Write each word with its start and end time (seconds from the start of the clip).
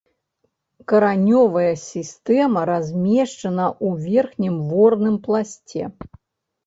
Каранёвая 0.91 1.73
сістэма 1.81 2.63
размешчана 2.71 3.67
ў 3.85 4.09
верхнім 4.09 4.55
ворным 4.71 5.15
пласце. 5.29 5.81